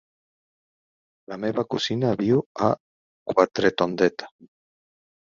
[1.33, 2.71] La meva cosina viu a
[3.35, 4.31] Quatretondeta.